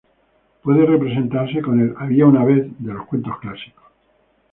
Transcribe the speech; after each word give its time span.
Puede 0.63 0.83
representarse 0.87 1.61
con 1.61 1.79
el 1.79 1.93
"Había 1.95 2.25
una 2.25 2.43
vez" 2.43 2.65
de 2.79 2.91
los 2.91 3.05
cuentos 3.05 3.37
clásicos. 3.37 3.85